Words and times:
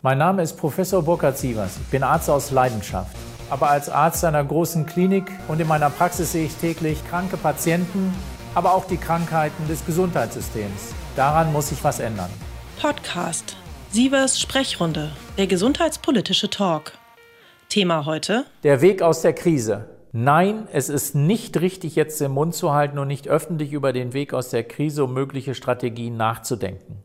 Mein 0.00 0.18
Name 0.18 0.42
ist 0.42 0.56
Professor 0.56 1.02
Burkhard 1.02 1.36
Sievers. 1.36 1.76
Ich 1.82 1.88
bin 1.88 2.04
Arzt 2.04 2.30
aus 2.30 2.52
Leidenschaft. 2.52 3.16
Aber 3.50 3.68
als 3.68 3.90
Arzt 3.90 4.24
einer 4.24 4.44
großen 4.44 4.86
Klinik 4.86 5.24
und 5.48 5.60
in 5.60 5.66
meiner 5.66 5.90
Praxis 5.90 6.30
sehe 6.30 6.46
ich 6.46 6.54
täglich 6.54 7.04
kranke 7.08 7.36
Patienten, 7.36 8.14
aber 8.54 8.74
auch 8.74 8.84
die 8.84 8.96
Krankheiten 8.96 9.66
des 9.66 9.84
Gesundheitssystems. 9.84 10.94
Daran 11.16 11.52
muss 11.52 11.70
sich 11.70 11.82
was 11.82 11.98
ändern. 11.98 12.30
Podcast 12.80 13.56
Sievers 13.90 14.38
Sprechrunde, 14.38 15.10
der 15.36 15.48
gesundheitspolitische 15.48 16.48
Talk. 16.48 16.92
Thema 17.68 18.06
heute? 18.06 18.44
Der 18.62 18.80
Weg 18.80 19.02
aus 19.02 19.22
der 19.22 19.32
Krise. 19.32 19.86
Nein, 20.12 20.68
es 20.72 20.90
ist 20.90 21.16
nicht 21.16 21.60
richtig, 21.60 21.96
jetzt 21.96 22.20
den 22.20 22.30
Mund 22.30 22.54
zu 22.54 22.72
halten 22.72 23.00
und 23.00 23.08
nicht 23.08 23.26
öffentlich 23.26 23.72
über 23.72 23.92
den 23.92 24.12
Weg 24.12 24.32
aus 24.32 24.50
der 24.50 24.62
Krise 24.62 25.02
und 25.04 25.12
mögliche 25.12 25.56
Strategien 25.56 26.16
nachzudenken. 26.16 27.02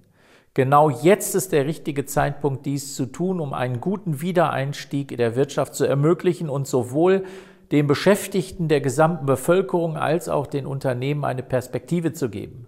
Genau 0.56 0.92
jetzt 0.92 1.34
ist 1.34 1.52
der 1.52 1.66
richtige 1.66 2.06
Zeitpunkt, 2.06 2.68
dies 2.68 2.96
zu 2.96 3.07
tun, 3.07 3.39
um 3.39 3.54
einen 3.54 3.82
guten 3.82 4.21
Wiedereinstieg 4.21 5.11
in 5.11 5.18
der 5.18 5.36
Wirtschaft 5.36 5.74
zu 5.74 5.86
ermöglichen 5.86 6.48
und 6.48 6.68
sowohl 6.68 7.24
den 7.71 7.88
Beschäftigten 7.88 8.68
der 8.68 8.80
gesamten 8.80 9.25
Bevölkerung 9.25 9.97
als 9.97 10.30
auch 10.30 10.46
den 10.46 10.68
Unternehmen 10.68 11.25
eine 11.25 11.42
Perspektive 11.42 12.14
zu 12.14 12.30
geben. 12.30 12.68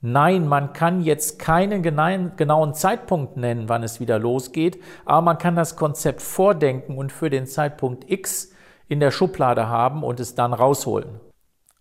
Nein, 0.00 0.48
man 0.48 0.72
kann 0.72 1.00
jetzt 1.00 1.38
keinen 1.38 1.82
genauen 1.82 2.74
Zeitpunkt 2.74 3.36
nennen, 3.36 3.68
wann 3.68 3.84
es 3.84 4.00
wieder 4.00 4.18
losgeht, 4.18 4.82
aber 5.04 5.22
man 5.22 5.38
kann 5.38 5.54
das 5.54 5.76
Konzept 5.76 6.22
vordenken 6.22 6.98
und 6.98 7.12
für 7.12 7.30
den 7.30 7.46
Zeitpunkt 7.46 8.10
X 8.10 8.52
in 8.88 8.98
der 8.98 9.12
Schublade 9.12 9.68
haben 9.68 10.02
und 10.02 10.18
es 10.18 10.34
dann 10.34 10.52
rausholen. 10.52 11.20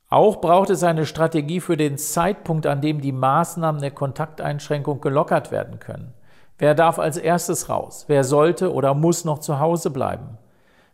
Auch 0.09 0.40
braucht 0.40 0.70
es 0.70 0.84
eine 0.84 1.05
Strategie 1.05 1.59
für 1.59 1.77
den 1.77 1.98
Zeitpunkt, 1.98 2.68
an 2.68 2.82
dem 2.82 3.02
die 3.02 3.12
Maßnahmen 3.12 3.82
der 3.82 3.91
Kontakteinschränkung 3.91 5.02
gelockert 5.02 5.52
werden 5.52 5.80
können. 5.80 6.13
Wer 6.58 6.76
darf 6.76 7.00
als 7.00 7.18
erstes 7.18 7.70
raus? 7.70 8.05
Wer 8.08 8.23
sollte 8.23 8.72
oder 8.73 8.94
muss 8.94 9.26
noch 9.26 9.40
zu 9.40 9.60
Hause 9.60 9.90
bleiben? 9.90 10.38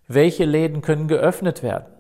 Welche 0.08 0.46
Läden 0.46 0.82
können 0.82 1.08
geöffnet 1.08 1.62
werden? 1.62 1.94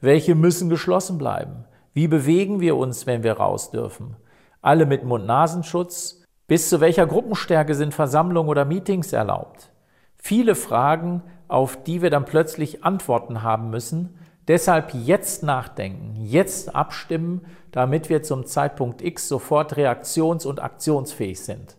Welche 0.00 0.34
müssen 0.34 0.68
geschlossen 0.68 1.18
bleiben? 1.18 1.64
Wie 1.94 2.06
bewegen 2.06 2.60
wir 2.60 2.76
uns, 2.76 3.06
wenn 3.06 3.24
wir 3.24 3.32
raus 3.32 3.70
dürfen? 3.70 4.16
Alle 4.62 4.86
mit 4.86 5.04
Mund-Nasenschutz? 5.04 6.22
Bis 6.46 6.68
zu 6.68 6.80
welcher 6.80 7.06
Gruppenstärke 7.06 7.74
sind 7.74 7.92
Versammlungen 7.92 8.48
oder 8.48 8.64
Meetings 8.64 9.12
erlaubt? 9.12 9.70
Viele 10.16 10.54
Fragen, 10.54 11.22
auf 11.48 11.82
die 11.82 12.02
wir 12.02 12.10
dann 12.10 12.24
plötzlich 12.24 12.84
Antworten 12.84 13.42
haben 13.42 13.70
müssen. 13.70 14.18
Deshalb 14.48 14.94
jetzt 14.94 15.42
nachdenken, 15.42 16.16
jetzt 16.16 16.74
abstimmen, 16.74 17.44
damit 17.70 18.08
wir 18.08 18.22
zum 18.22 18.46
Zeitpunkt 18.46 19.02
X 19.02 19.28
sofort 19.28 19.76
reaktions- 19.76 20.46
und 20.46 20.62
aktionsfähig 20.62 21.40
sind. 21.40 21.76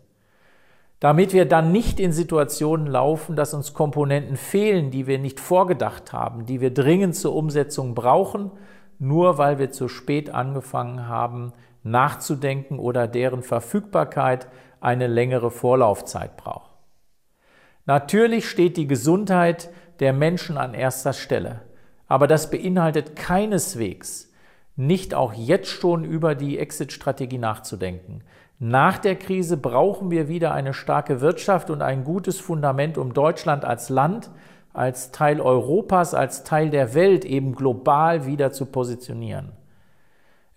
Damit 1.00 1.34
wir 1.34 1.45
dann 1.45 1.72
nicht 1.72 2.00
in 2.00 2.11
Situationen 2.11 2.86
laufen, 2.86 3.36
dass 3.36 3.53
uns 3.53 3.73
Komponenten 3.73 4.38
fehlen, 4.38 4.92
die 4.92 5.08
wir 5.08 5.17
nicht 5.17 5.39
vorgedacht 5.39 6.14
haben, 6.14 6.45
die 6.45 6.61
wir 6.61 6.72
dringend 6.72 7.16
zur 7.16 7.36
Umsetzung 7.36 7.95
brauchen, 7.95 8.52
nur 9.00 9.38
weil 9.38 9.58
wir 9.58 9.72
zu 9.72 9.88
spät 9.88 10.30
angefangen 10.30 11.08
haben, 11.08 11.54
nachzudenken 11.83 12.78
oder 12.78 13.08
deren 13.08 13.42
Verfügbarkeit 13.42 14.48
eine 14.81 15.08
längere 15.08 15.52
Vorlaufzeit 15.52 16.38
braucht. 16.38 16.70
Natürlich 17.86 18.48
steht 18.48 18.78
die 18.78 18.88
Gesundheit 18.88 19.70
der 20.02 20.14
Menschen 20.14 20.58
an 20.58 20.73
erster 20.73 21.14
Stelle, 21.14 21.61
aber 22.09 22.27
das 22.27 22.49
beinhaltet 22.49 23.15
keineswegs, 23.15 24.33
nicht 24.75 25.13
auch 25.13 25.33
jetzt 25.33 25.69
schon 25.69 26.03
über 26.03 26.35
die 26.35 26.57
Exit-Strategie 26.57 27.38
nachzudenken. 27.38 28.23
Nach 28.57 28.97
der 28.97 29.15
Krise 29.15 29.55
brauchen 29.55 30.11
wir 30.11 30.27
wieder 30.27 30.52
eine 30.52 30.73
starke 30.73 31.21
Wirtschaft 31.21 31.69
und 31.69 31.81
ein 31.81 32.03
gutes 32.03 32.39
Fundament, 32.39 32.97
um 32.97 33.13
Deutschland 33.13 33.63
als 33.63 33.87
Land, 33.87 34.30
als 34.73 35.11
Teil 35.11 35.39
Europas, 35.39 36.13
als 36.13 36.43
Teil 36.43 36.69
der 36.69 36.93
Welt 36.93 37.23
eben 37.23 37.55
global 37.55 38.25
wieder 38.25 38.52
zu 38.52 38.65
positionieren. 38.65 39.53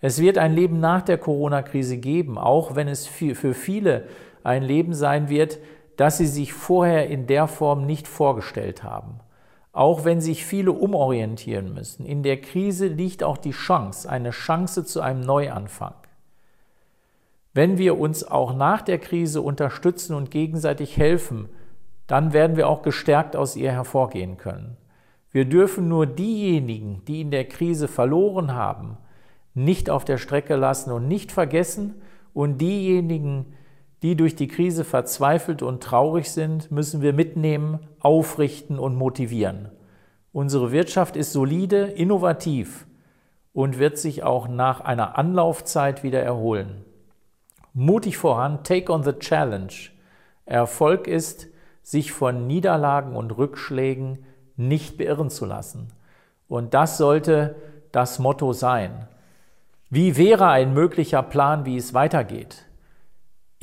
Es 0.01 0.19
wird 0.19 0.37
ein 0.37 0.53
Leben 0.53 0.81
nach 0.81 1.01
der 1.01 1.17
Corona-Krise 1.17 1.97
geben, 1.97 2.37
auch 2.37 2.75
wenn 2.75 2.89
es 2.89 3.07
für 3.07 3.53
viele 3.53 4.07
ein 4.43 4.63
Leben 4.63 4.93
sein 4.93 5.29
wird, 5.29 5.59
das 5.95 6.17
sie 6.17 6.27
sich 6.27 6.51
vorher 6.51 7.07
in 7.09 7.27
der 7.27 7.47
Form 7.47 7.85
nicht 7.85 8.07
vorgestellt 8.07 8.83
haben. 8.83 9.19
Auch 9.73 10.05
wenn 10.05 10.21
sich 10.21 10.45
viele 10.45 10.71
umorientieren 10.71 11.73
müssen. 11.73 12.05
In 12.05 12.23
der 12.23 12.39
Krise 12.39 12.87
liegt 12.87 13.23
auch 13.23 13.37
die 13.37 13.51
Chance, 13.51 14.09
eine 14.09 14.29
Chance 14.29 14.85
zu 14.85 15.01
einem 15.01 15.21
Neuanfang. 15.21 15.95
Wenn 17.53 17.77
wir 17.77 17.99
uns 17.99 18.23
auch 18.23 18.55
nach 18.55 18.81
der 18.81 18.99
Krise 18.99 19.41
unterstützen 19.41 20.15
und 20.15 20.31
gegenseitig 20.31 20.97
helfen, 20.97 21.49
dann 22.07 22.33
werden 22.33 22.55
wir 22.55 22.69
auch 22.69 22.83
gestärkt 22.83 23.35
aus 23.35 23.55
ihr 23.55 23.71
hervorgehen 23.71 24.37
können. 24.37 24.77
Wir 25.31 25.45
dürfen 25.45 25.87
nur 25.87 26.05
diejenigen, 26.05 27.03
die 27.07 27.21
in 27.21 27.31
der 27.31 27.45
Krise 27.45 27.87
verloren 27.87 28.53
haben, 28.53 28.97
nicht 29.55 29.89
auf 29.89 30.05
der 30.05 30.19
Strecke 30.19 30.55
lassen 30.55 30.91
und 30.91 31.07
nicht 31.07 31.31
vergessen 31.31 32.01
und 32.33 32.59
diejenigen, 32.59 33.55
die 34.03 34.17
durch 34.17 34.35
die 34.35 34.49
Krise 34.49 34.83
verzweifelt 34.83 35.63
und 35.63 35.81
traurig 35.81 36.29
sind, 36.29 36.69
müssen 36.71 37.01
wir 37.01 37.13
mitnehmen, 37.13 37.79
aufrichten 38.01 38.77
und 38.77 38.95
motivieren. 38.95 39.69
Unsere 40.33 40.73
Wirtschaft 40.73 41.15
ist 41.15 41.31
solide, 41.31 41.85
innovativ 41.85 42.85
und 43.53 43.79
wird 43.79 43.97
sich 43.97 44.23
auch 44.23 44.49
nach 44.49 44.81
einer 44.81 45.17
Anlaufzeit 45.17 46.03
wieder 46.03 46.21
erholen. 46.21 46.83
Mutig 47.73 48.17
voran, 48.17 48.63
take 48.63 48.91
on 48.91 49.03
the 49.03 49.13
challenge. 49.13 49.89
Erfolg 50.45 51.07
ist, 51.07 51.47
sich 51.81 52.11
von 52.11 52.45
Niederlagen 52.45 53.15
und 53.15 53.31
Rückschlägen 53.37 54.25
nicht 54.57 54.97
beirren 54.97 55.29
zu 55.29 55.45
lassen. 55.45 55.87
Und 56.49 56.73
das 56.73 56.97
sollte 56.97 57.55
das 57.93 58.19
Motto 58.19 58.51
sein. 58.51 59.07
Wie 59.89 60.17
wäre 60.17 60.47
ein 60.47 60.73
möglicher 60.73 61.23
Plan, 61.23 61.65
wie 61.65 61.77
es 61.77 61.93
weitergeht? 61.93 62.65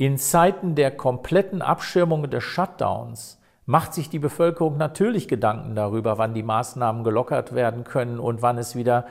In 0.01 0.17
Zeiten 0.17 0.73
der 0.73 0.89
kompletten 0.89 1.61
Abschirmung 1.61 2.27
des 2.27 2.43
Shutdowns 2.43 3.39
macht 3.67 3.93
sich 3.93 4.09
die 4.09 4.17
Bevölkerung 4.17 4.77
natürlich 4.77 5.27
Gedanken 5.27 5.75
darüber, 5.75 6.17
wann 6.17 6.33
die 6.33 6.41
Maßnahmen 6.41 7.03
gelockert 7.03 7.53
werden 7.53 7.83
können 7.83 8.19
und 8.19 8.41
wann 8.41 8.57
es 8.57 8.75
wieder 8.75 9.05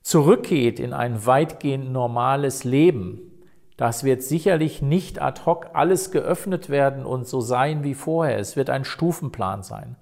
zurückgeht 0.00 0.80
in 0.80 0.94
ein 0.94 1.26
weitgehend 1.26 1.92
normales 1.92 2.64
Leben. 2.64 3.20
Das 3.76 4.02
wird 4.02 4.22
sicherlich 4.22 4.80
nicht 4.80 5.20
ad 5.20 5.42
hoc 5.44 5.66
alles 5.74 6.10
geöffnet 6.10 6.70
werden 6.70 7.04
und 7.04 7.28
so 7.28 7.42
sein 7.42 7.84
wie 7.84 7.92
vorher. 7.92 8.38
Es 8.38 8.56
wird 8.56 8.70
ein 8.70 8.86
Stufenplan 8.86 9.62
sein. 9.62 9.96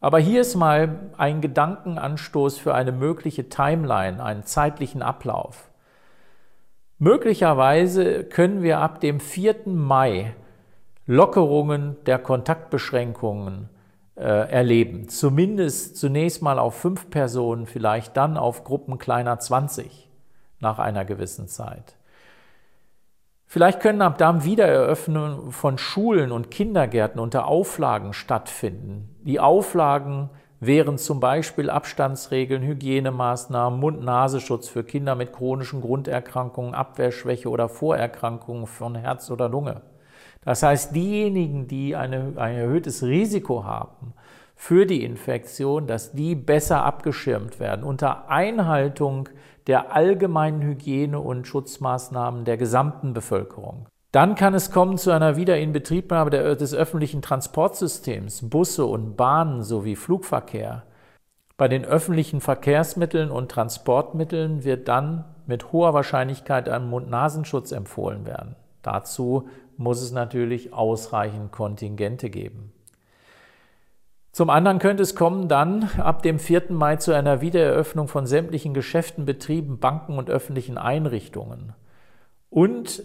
Aber 0.00 0.20
hier 0.20 0.42
ist 0.42 0.54
mal 0.54 1.10
ein 1.18 1.40
Gedankenanstoß 1.40 2.56
für 2.56 2.72
eine 2.72 2.92
mögliche 2.92 3.48
Timeline, 3.48 4.22
einen 4.22 4.44
zeitlichen 4.44 5.02
Ablauf. 5.02 5.70
Möglicherweise 6.98 8.24
können 8.24 8.62
wir 8.62 8.78
ab 8.78 9.00
dem 9.00 9.20
4. 9.20 9.66
Mai 9.66 10.34
Lockerungen 11.06 11.96
der 12.06 12.18
Kontaktbeschränkungen 12.18 13.68
äh, 14.16 14.22
erleben. 14.22 15.08
Zumindest 15.08 15.98
zunächst 15.98 16.40
mal 16.40 16.58
auf 16.58 16.74
fünf 16.74 17.10
Personen, 17.10 17.66
vielleicht 17.66 18.16
dann 18.16 18.36
auf 18.38 18.64
Gruppen 18.64 18.98
kleiner 18.98 19.38
20 19.38 20.08
nach 20.58 20.78
einer 20.78 21.04
gewissen 21.04 21.48
Zeit. 21.48 21.96
Vielleicht 23.46 23.80
können 23.80 24.02
ab 24.02 24.18
dann 24.18 24.44
Wiedereröffnungen 24.44 25.52
von 25.52 25.78
Schulen 25.78 26.32
und 26.32 26.50
Kindergärten 26.50 27.20
unter 27.20 27.46
Auflagen 27.46 28.12
stattfinden. 28.12 29.14
Die 29.22 29.38
Auflagen 29.38 30.30
wären 30.60 30.98
zum 30.98 31.20
Beispiel 31.20 31.70
Abstandsregeln, 31.70 32.62
Hygienemaßnahmen, 32.62 33.78
Mund-Nasenschutz 33.78 34.68
für 34.68 34.84
Kinder 34.84 35.14
mit 35.14 35.32
chronischen 35.32 35.80
Grunderkrankungen, 35.80 36.74
Abwehrschwäche 36.74 37.48
oder 37.48 37.68
Vorerkrankungen 37.68 38.66
von 38.66 38.94
Herz 38.94 39.30
oder 39.30 39.48
Lunge. 39.48 39.82
Das 40.42 40.62
heißt, 40.62 40.94
diejenigen, 40.94 41.66
die 41.66 41.96
eine, 41.96 42.32
ein 42.36 42.54
erhöhtes 42.54 43.02
Risiko 43.02 43.64
haben 43.64 44.14
für 44.54 44.86
die 44.86 45.04
Infektion, 45.04 45.86
dass 45.86 46.12
die 46.12 46.34
besser 46.34 46.84
abgeschirmt 46.84 47.60
werden 47.60 47.84
unter 47.84 48.30
Einhaltung 48.30 49.28
der 49.66 49.92
allgemeinen 49.94 50.62
Hygiene- 50.62 51.20
und 51.20 51.46
Schutzmaßnahmen 51.46 52.44
der 52.44 52.56
gesamten 52.56 53.12
Bevölkerung. 53.12 53.86
Dann 54.16 54.34
kann 54.34 54.54
es 54.54 54.70
kommen 54.70 54.96
zu 54.96 55.10
einer 55.10 55.36
Wiederinbetriebnahme 55.36 56.30
des 56.30 56.72
öffentlichen 56.72 57.20
Transportsystems, 57.20 58.48
Busse 58.48 58.86
und 58.86 59.14
Bahnen 59.14 59.62
sowie 59.62 59.94
Flugverkehr. 59.94 60.84
Bei 61.58 61.68
den 61.68 61.84
öffentlichen 61.84 62.40
Verkehrsmitteln 62.40 63.30
und 63.30 63.50
Transportmitteln 63.50 64.64
wird 64.64 64.88
dann 64.88 65.26
mit 65.44 65.70
hoher 65.70 65.92
Wahrscheinlichkeit 65.92 66.66
ein 66.70 66.88
Mund-Nasenschutz 66.88 67.72
empfohlen 67.72 68.24
werden. 68.24 68.56
Dazu 68.80 69.50
muss 69.76 70.00
es 70.00 70.12
natürlich 70.12 70.72
ausreichend 70.72 71.52
Kontingente 71.52 72.30
geben. 72.30 72.72
Zum 74.32 74.48
anderen 74.48 74.78
könnte 74.78 75.02
es 75.02 75.14
kommen 75.14 75.46
dann 75.46 75.90
ab 75.98 76.22
dem 76.22 76.38
4. 76.38 76.70
Mai 76.70 76.96
zu 76.96 77.12
einer 77.12 77.42
Wiedereröffnung 77.42 78.08
von 78.08 78.26
sämtlichen 78.26 78.72
Geschäften, 78.72 79.26
Betrieben, 79.26 79.78
Banken 79.78 80.16
und 80.16 80.30
öffentlichen 80.30 80.78
Einrichtungen. 80.78 81.74
Und 82.48 83.02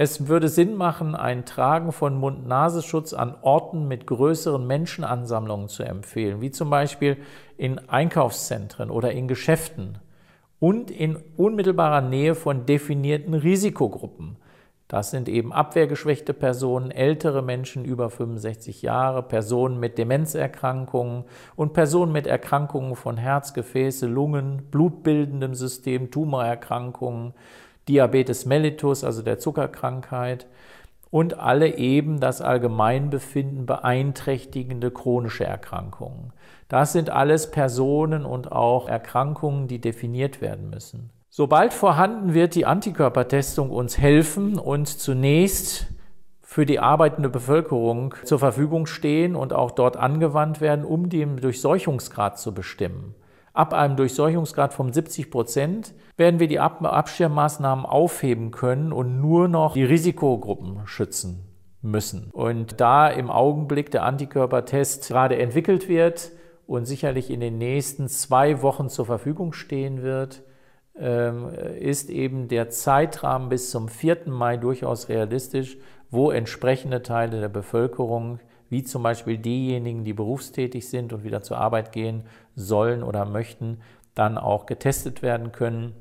Es 0.00 0.28
würde 0.28 0.46
Sinn 0.46 0.76
machen, 0.76 1.16
ein 1.16 1.44
Tragen 1.44 1.90
von 1.90 2.16
Mund-Nasenschutz 2.20 3.14
an 3.14 3.34
Orten 3.42 3.88
mit 3.88 4.06
größeren 4.06 4.64
Menschenansammlungen 4.64 5.66
zu 5.66 5.82
empfehlen, 5.82 6.40
wie 6.40 6.52
zum 6.52 6.70
Beispiel 6.70 7.16
in 7.56 7.80
Einkaufszentren 7.88 8.90
oder 8.90 9.10
in 9.10 9.26
Geschäften 9.26 9.98
und 10.60 10.92
in 10.92 11.16
unmittelbarer 11.36 12.00
Nähe 12.00 12.36
von 12.36 12.64
definierten 12.64 13.34
Risikogruppen. 13.34 14.36
Das 14.86 15.10
sind 15.10 15.28
eben 15.28 15.52
abwehrgeschwächte 15.52 16.32
Personen, 16.32 16.92
ältere 16.92 17.42
Menschen 17.42 17.84
über 17.84 18.08
65 18.08 18.82
Jahre, 18.82 19.24
Personen 19.24 19.80
mit 19.80 19.98
Demenzerkrankungen 19.98 21.24
und 21.56 21.72
Personen 21.72 22.12
mit 22.12 22.28
Erkrankungen 22.28 22.94
von 22.94 23.16
Herz, 23.16 23.52
Gefäße, 23.52 24.06
Lungen, 24.06 24.62
blutbildendem 24.70 25.56
System, 25.56 26.12
Tumorerkrankungen, 26.12 27.34
Diabetes 27.88 28.46
mellitus, 28.46 29.04
also 29.04 29.22
der 29.22 29.38
Zuckerkrankheit, 29.38 30.46
und 31.10 31.38
alle 31.38 31.76
eben 31.76 32.20
das 32.20 32.42
Allgemeinbefinden 32.42 33.64
beeinträchtigende 33.64 34.90
chronische 34.90 35.44
Erkrankungen. 35.44 36.32
Das 36.68 36.92
sind 36.92 37.08
alles 37.08 37.50
Personen 37.50 38.26
und 38.26 38.52
auch 38.52 38.88
Erkrankungen, 38.88 39.68
die 39.68 39.80
definiert 39.80 40.42
werden 40.42 40.68
müssen. 40.68 41.10
Sobald 41.30 41.72
vorhanden 41.72 42.34
wird 42.34 42.54
die 42.54 42.66
Antikörpertestung 42.66 43.70
uns 43.70 43.96
helfen 43.96 44.58
und 44.58 44.88
zunächst 44.88 45.86
für 46.42 46.66
die 46.66 46.80
arbeitende 46.80 47.28
Bevölkerung 47.28 48.14
zur 48.24 48.38
Verfügung 48.38 48.86
stehen 48.86 49.36
und 49.36 49.52
auch 49.52 49.70
dort 49.70 49.96
angewandt 49.96 50.60
werden, 50.60 50.84
um 50.84 51.08
den 51.08 51.36
Durchseuchungsgrad 51.36 52.38
zu 52.38 52.52
bestimmen. 52.52 53.14
Ab 53.58 53.74
einem 53.74 53.96
Durchseuchungsgrad 53.96 54.72
von 54.72 54.92
70 54.92 55.32
Prozent 55.32 55.92
werden 56.16 56.38
wir 56.38 56.46
die 56.46 56.60
Abschirmmaßnahmen 56.60 57.86
aufheben 57.86 58.52
können 58.52 58.92
und 58.92 59.20
nur 59.20 59.48
noch 59.48 59.72
die 59.72 59.82
Risikogruppen 59.82 60.86
schützen 60.86 61.44
müssen. 61.82 62.30
Und 62.30 62.80
da 62.80 63.08
im 63.08 63.32
Augenblick 63.32 63.90
der 63.90 64.04
Antikörpertest 64.04 65.08
gerade 65.08 65.40
entwickelt 65.40 65.88
wird 65.88 66.30
und 66.68 66.84
sicherlich 66.84 67.30
in 67.30 67.40
den 67.40 67.58
nächsten 67.58 68.06
zwei 68.06 68.62
Wochen 68.62 68.88
zur 68.88 69.06
Verfügung 69.06 69.52
stehen 69.52 70.04
wird, 70.04 70.44
ähm, 70.96 71.48
ist 71.80 72.10
eben 72.10 72.46
der 72.46 72.70
Zeitrahmen 72.70 73.48
bis 73.48 73.72
zum 73.72 73.88
4. 73.88 74.18
Mai 74.26 74.56
durchaus 74.56 75.08
realistisch, 75.08 75.78
wo 76.12 76.30
entsprechende 76.30 77.02
Teile 77.02 77.40
der 77.40 77.48
Bevölkerung 77.48 78.38
wie 78.68 78.82
zum 78.82 79.02
Beispiel 79.02 79.38
diejenigen, 79.38 80.04
die 80.04 80.12
berufstätig 80.12 80.88
sind 80.88 81.12
und 81.12 81.24
wieder 81.24 81.42
zur 81.42 81.58
Arbeit 81.58 81.92
gehen 81.92 82.24
sollen 82.54 83.02
oder 83.02 83.24
möchten, 83.24 83.80
dann 84.14 84.36
auch 84.38 84.66
getestet 84.66 85.22
werden 85.22 85.52
können 85.52 85.94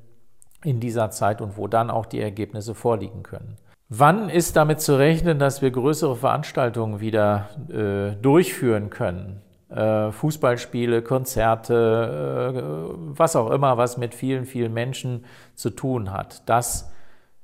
in 0.63 0.79
dieser 0.79 1.11
Zeit 1.11 1.41
und 1.41 1.57
wo 1.57 1.67
dann 1.67 1.89
auch 1.89 2.05
die 2.05 2.19
Ergebnisse 2.19 2.73
vorliegen 2.75 3.23
können. 3.23 3.57
Wann 3.89 4.29
ist 4.29 4.55
damit 4.57 4.81
zu 4.81 4.97
rechnen, 4.97 5.39
dass 5.39 5.61
wir 5.61 5.71
größere 5.71 6.17
Veranstaltungen 6.17 6.99
wieder 6.99 7.49
äh, 7.69 8.21
durchführen 8.21 8.89
können? 8.89 9.41
Äh, 9.69 10.11
Fußballspiele, 10.11 11.01
Konzerte, 11.03 12.53
äh, 12.53 13.17
was 13.17 13.35
auch 13.35 13.49
immer, 13.51 13.77
was 13.77 13.97
mit 13.97 14.13
vielen, 14.13 14.45
vielen 14.45 14.73
Menschen 14.73 15.25
zu 15.55 15.69
tun 15.69 16.11
hat. 16.11 16.43
Das 16.49 16.91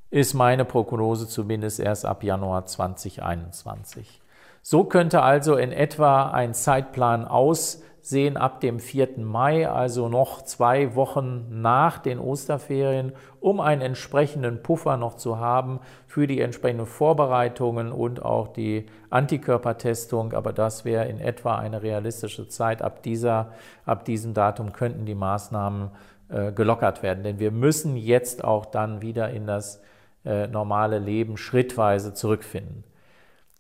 ist 0.09 0.33
meine 0.33 0.65
Prognose 0.65 1.27
zumindest 1.27 1.79
erst 1.79 2.05
ab 2.05 2.23
Januar 2.23 2.65
2021. 2.65 4.22
So 4.65 4.85
könnte 4.85 5.21
also 5.21 5.57
in 5.57 5.73
etwa 5.73 6.29
ein 6.29 6.53
Zeitplan 6.53 7.25
aussehen 7.25 8.37
ab 8.37 8.61
dem 8.61 8.79
4. 8.79 9.17
Mai, 9.17 9.67
also 9.67 10.07
noch 10.07 10.41
zwei 10.43 10.95
Wochen 10.95 11.61
nach 11.61 11.99
den 11.99 12.17
Osterferien, 12.17 13.11
um 13.41 13.59
einen 13.59 13.81
entsprechenden 13.81 14.63
Puffer 14.63 14.95
noch 14.95 15.17
zu 15.17 15.37
haben 15.37 15.81
für 16.07 16.27
die 16.27 16.39
entsprechenden 16.39 16.85
Vorbereitungen 16.85 17.91
und 17.91 18.23
auch 18.23 18.47
die 18.47 18.85
Antikörpertestung. 19.09 20.31
Aber 20.31 20.53
das 20.53 20.85
wäre 20.85 21.09
in 21.09 21.19
etwa 21.19 21.57
eine 21.57 21.83
realistische 21.83 22.47
Zeit. 22.47 22.81
Ab, 22.81 23.03
dieser, 23.03 23.51
ab 23.85 24.05
diesem 24.05 24.33
Datum 24.33 24.71
könnten 24.71 25.05
die 25.05 25.13
Maßnahmen 25.13 25.89
äh, 26.29 26.53
gelockert 26.53 27.03
werden. 27.03 27.25
Denn 27.25 27.37
wir 27.37 27.51
müssen 27.51 27.97
jetzt 27.97 28.45
auch 28.45 28.65
dann 28.65 29.01
wieder 29.01 29.29
in 29.29 29.45
das 29.45 29.81
äh, 30.23 30.47
normale 30.47 30.99
Leben 30.99 31.35
schrittweise 31.35 32.13
zurückfinden. 32.13 32.85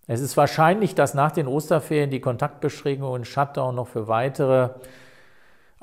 Es 0.05 0.19
ist 0.19 0.35
wahrscheinlich, 0.35 0.95
dass 0.95 1.13
nach 1.13 1.31
den 1.31 1.47
Osterferien 1.47 2.09
die 2.09 2.19
Kontaktbeschränkungen 2.19 3.13
und 3.13 3.27
Shutdown 3.27 3.75
noch 3.75 3.87
für 3.87 4.07
weitere 4.07 4.71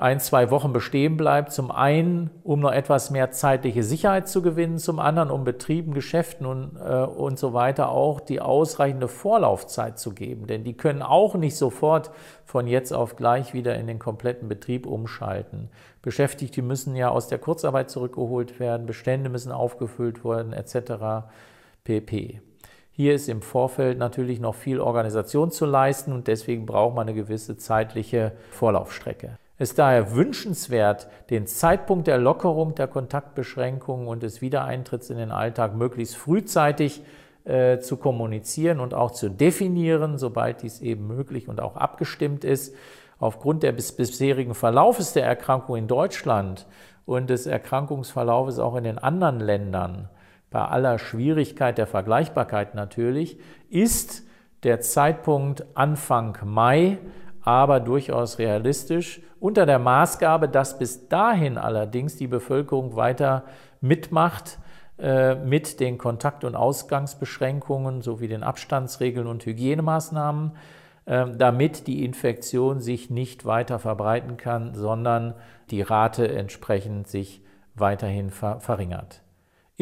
ein, 0.01 0.19
zwei 0.19 0.49
Wochen 0.49 0.73
bestehen 0.73 1.15
bleibt. 1.15 1.51
Zum 1.51 1.69
einen, 1.69 2.31
um 2.43 2.59
noch 2.59 2.71
etwas 2.71 3.11
mehr 3.11 3.29
zeitliche 3.29 3.83
Sicherheit 3.83 4.27
zu 4.27 4.41
gewinnen, 4.41 4.79
zum 4.79 4.99
anderen, 4.99 5.29
um 5.29 5.43
Betrieben, 5.43 5.93
Geschäften 5.93 6.47
und, 6.47 6.75
äh, 6.77 7.03
und 7.03 7.37
so 7.37 7.53
weiter 7.53 7.89
auch 7.89 8.19
die 8.19 8.41
ausreichende 8.41 9.07
Vorlaufzeit 9.07 9.99
zu 9.99 10.13
geben. 10.13 10.47
Denn 10.47 10.63
die 10.63 10.73
können 10.73 11.03
auch 11.03 11.35
nicht 11.35 11.55
sofort 11.55 12.09
von 12.45 12.65
jetzt 12.65 12.93
auf 12.93 13.15
gleich 13.15 13.53
wieder 13.53 13.75
in 13.75 13.85
den 13.85 13.99
kompletten 13.99 14.47
Betrieb 14.47 14.87
umschalten. 14.87 15.69
Beschäftigte 16.01 16.63
müssen 16.63 16.95
ja 16.95 17.09
aus 17.09 17.27
der 17.27 17.37
Kurzarbeit 17.37 17.91
zurückgeholt 17.91 18.59
werden, 18.59 18.87
Bestände 18.87 19.29
müssen 19.29 19.51
aufgefüllt 19.51 20.25
werden, 20.25 20.53
etc. 20.53 21.27
pp. 21.83 22.41
Hier 23.01 23.15
ist 23.15 23.29
im 23.29 23.41
Vorfeld 23.41 23.97
natürlich 23.97 24.39
noch 24.39 24.53
viel 24.53 24.79
Organisation 24.79 25.49
zu 25.49 25.65
leisten 25.65 26.13
und 26.13 26.27
deswegen 26.27 26.67
braucht 26.67 26.93
man 26.93 27.07
eine 27.07 27.15
gewisse 27.15 27.57
zeitliche 27.57 28.33
Vorlaufstrecke. 28.51 29.39
Es 29.57 29.71
ist 29.71 29.79
daher 29.79 30.15
wünschenswert, 30.15 31.07
den 31.31 31.47
Zeitpunkt 31.47 32.05
der 32.05 32.19
Lockerung 32.19 32.75
der 32.75 32.85
Kontaktbeschränkungen 32.85 34.07
und 34.07 34.21
des 34.21 34.43
Wiedereintritts 34.43 35.09
in 35.09 35.17
den 35.17 35.31
Alltag 35.31 35.75
möglichst 35.75 36.15
frühzeitig 36.15 37.01
äh, 37.43 37.79
zu 37.79 37.97
kommunizieren 37.97 38.79
und 38.79 38.93
auch 38.93 39.09
zu 39.09 39.29
definieren, 39.29 40.19
sobald 40.19 40.61
dies 40.61 40.79
eben 40.79 41.07
möglich 41.07 41.47
und 41.47 41.59
auch 41.59 41.77
abgestimmt 41.77 42.43
ist. 42.43 42.75
Aufgrund 43.17 43.63
des 43.63 43.93
bisherigen 43.93 44.53
Verlaufes 44.53 45.13
der 45.13 45.25
Erkrankung 45.25 45.75
in 45.75 45.87
Deutschland 45.87 46.67
und 47.07 47.31
des 47.31 47.47
Erkrankungsverlaufes 47.47 48.59
auch 48.59 48.75
in 48.75 48.83
den 48.83 48.99
anderen 48.99 49.39
Ländern 49.39 50.07
bei 50.51 50.63
aller 50.63 50.99
Schwierigkeit 50.99 51.77
der 51.77 51.87
Vergleichbarkeit 51.87 52.75
natürlich, 52.75 53.39
ist 53.69 54.23
der 54.63 54.81
Zeitpunkt 54.81 55.65
Anfang 55.73 56.37
Mai 56.43 56.99
aber 57.41 57.79
durchaus 57.79 58.37
realistisch, 58.37 59.21
unter 59.39 59.65
der 59.65 59.79
Maßgabe, 59.79 60.47
dass 60.47 60.77
bis 60.77 61.07
dahin 61.07 61.57
allerdings 61.57 62.15
die 62.15 62.27
Bevölkerung 62.27 62.95
weiter 62.95 63.45
mitmacht 63.79 64.59
äh, 64.99 65.33
mit 65.33 65.79
den 65.79 65.97
Kontakt- 65.97 66.43
und 66.43 66.55
Ausgangsbeschränkungen 66.55 68.03
sowie 68.03 68.27
den 68.27 68.43
Abstandsregeln 68.43 69.25
und 69.25 69.43
Hygienemaßnahmen, 69.43 70.51
äh, 71.05 71.25
damit 71.35 71.87
die 71.87 72.05
Infektion 72.05 72.79
sich 72.79 73.09
nicht 73.09 73.45
weiter 73.45 73.79
verbreiten 73.79 74.37
kann, 74.37 74.75
sondern 74.75 75.33
die 75.71 75.81
Rate 75.81 76.27
entsprechend 76.27 77.07
sich 77.07 77.43
weiterhin 77.73 78.29
ver 78.29 78.59
verringert. 78.59 79.23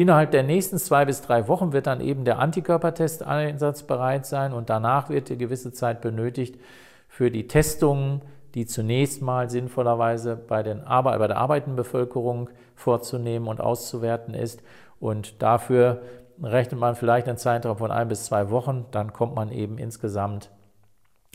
Innerhalb 0.00 0.30
der 0.30 0.44
nächsten 0.44 0.78
zwei 0.78 1.04
bis 1.04 1.20
drei 1.20 1.46
Wochen 1.46 1.74
wird 1.74 1.86
dann 1.86 2.00
eben 2.00 2.24
der 2.24 2.38
Antikörpertest 2.38 3.22
einsatzbereit 3.22 4.24
sein 4.24 4.54
und 4.54 4.70
danach 4.70 5.10
wird 5.10 5.28
eine 5.28 5.36
gewisse 5.36 5.72
Zeit 5.74 6.00
benötigt 6.00 6.58
für 7.06 7.30
die 7.30 7.46
Testungen, 7.46 8.22
die 8.54 8.64
zunächst 8.64 9.20
mal 9.20 9.50
sinnvollerweise 9.50 10.36
bei, 10.36 10.62
den 10.62 10.80
Arbe 10.84 11.10
bei 11.18 11.26
der 11.26 11.36
arbeitenden 11.36 11.76
Bevölkerung 11.76 12.48
vorzunehmen 12.76 13.46
und 13.46 13.60
auszuwerten 13.60 14.32
ist. 14.32 14.62
Und 15.00 15.42
dafür 15.42 16.00
rechnet 16.42 16.80
man 16.80 16.96
vielleicht 16.96 17.28
einen 17.28 17.36
Zeitraum 17.36 17.76
von 17.76 17.90
ein 17.90 18.08
bis 18.08 18.24
zwei 18.24 18.48
Wochen. 18.48 18.86
Dann 18.92 19.12
kommt 19.12 19.34
man 19.34 19.52
eben 19.52 19.76
insgesamt 19.76 20.50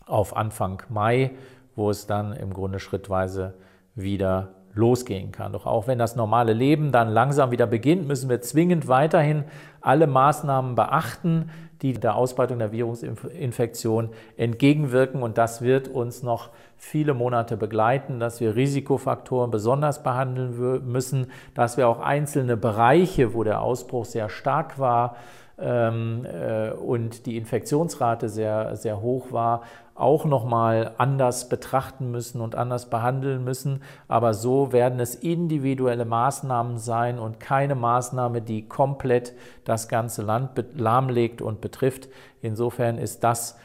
auf 0.08 0.36
Anfang 0.36 0.82
Mai, 0.90 1.36
wo 1.76 1.92
es 1.92 2.08
dann 2.08 2.34
im 2.34 2.52
Grunde 2.52 2.80
schrittweise 2.80 3.54
wieder 3.94 4.56
losgehen 4.76 5.32
kann. 5.32 5.54
Doch 5.54 5.66
auch 5.66 5.88
wenn 5.88 5.98
das 5.98 6.16
normale 6.16 6.54
Leben 6.54 6.92
dann 6.92 7.10
langsam 7.10 7.52
wieder 7.52 7.66
beginnt, 7.66 8.08
müssen 8.08 8.30
wir 8.30 8.42
zwingend 8.42 8.88
weiterhin 8.88 9.44
alle 9.82 10.08
Maßnahmen 10.08 10.76
beachten, 10.76 11.50
die 11.82 11.94
der 11.94 12.16
Ausbreitung 12.16 12.60
der 12.60 12.72
Virusinfektion 12.72 14.10
entgegenwirken. 14.38 15.24
Und 15.24 15.38
das 15.38 15.62
wird 15.62 15.88
uns 15.88 16.24
noch 16.24 16.50
viele 16.78 17.14
Monate 17.14 17.58
begleiten, 17.58 18.20
dass 18.20 18.40
wir 18.40 18.56
Risikofaktoren 18.56 19.52
besonders 19.52 20.04
behandeln 20.04 20.86
müssen, 20.86 21.28
dass 21.54 21.78
wir 21.78 21.88
auch 21.88 22.00
einzelne 22.00 22.58
Bereiche, 22.58 23.34
wo 23.34 23.44
der 23.44 23.62
Ausbruch 23.62 24.06
sehr 24.06 24.30
stark 24.30 24.78
war, 24.78 25.16
ähm, 25.58 26.26
äh, 26.26 26.72
und 26.72 27.26
die 27.26 27.38
Infektionsrate 27.38 28.30
sehr, 28.30 28.76
sehr 28.76 29.02
hoch 29.02 29.32
war, 29.32 29.62
auch 29.96 30.26
nochmal 30.26 30.92
anders 30.98 31.48
betrachten 31.48 32.12
müssen 32.12 32.42
und 32.42 32.56
anders 32.56 32.90
behandeln 32.90 33.46
müssen. 33.46 33.82
Aber 34.10 34.34
so 34.34 34.74
werden 34.74 35.00
es 35.00 35.16
individuelle 35.16 36.04
Maßnahmen 36.04 36.78
sein 36.78 37.18
und 37.18 37.40
keine 37.40 37.76
Maßnahme, 37.76 38.42
die 38.42 38.68
komplett 38.68 39.34
das 39.64 39.88
ganze 39.88 40.22
Land 40.22 40.52
lahmlegt 40.76 41.42
und 41.42 41.62
betrifft. 41.62 42.10
Insofern 42.42 42.98
ist 42.98 43.24
das 43.24 43.58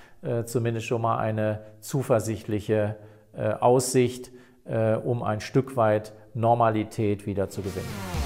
zumindest 0.44 0.86
schon 0.86 1.02
mal 1.02 1.18
eine 1.18 1.60
zuversichtliche 1.80 2.96
äh, 3.32 3.52
Aussicht, 3.52 4.30
äh, 4.64 4.94
um 4.94 5.22
ein 5.22 5.40
Stück 5.40 5.76
weit 5.76 6.12
Normalität 6.34 7.26
wieder 7.26 7.48
zu 7.48 7.62
gewinnen. 7.62 8.19